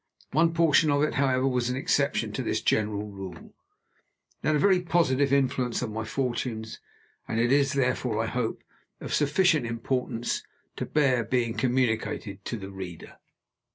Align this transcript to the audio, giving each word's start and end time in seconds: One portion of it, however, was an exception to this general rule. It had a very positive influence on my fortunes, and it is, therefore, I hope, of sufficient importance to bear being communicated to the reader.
One 0.31 0.55
portion 0.55 0.89
of 0.89 1.03
it, 1.03 1.13
however, 1.13 1.47
was 1.47 1.69
an 1.69 1.75
exception 1.75 2.31
to 2.31 2.41
this 2.41 2.59
general 2.59 3.11
rule. 3.11 3.37
It 4.41 4.47
had 4.47 4.55
a 4.55 4.57
very 4.57 4.81
positive 4.81 5.31
influence 5.31 5.83
on 5.83 5.93
my 5.93 6.05
fortunes, 6.05 6.79
and 7.27 7.39
it 7.39 7.51
is, 7.51 7.73
therefore, 7.73 8.19
I 8.19 8.25
hope, 8.25 8.63
of 8.99 9.13
sufficient 9.13 9.67
importance 9.67 10.41
to 10.77 10.87
bear 10.87 11.23
being 11.23 11.53
communicated 11.53 12.43
to 12.45 12.57
the 12.57 12.71
reader. 12.71 13.17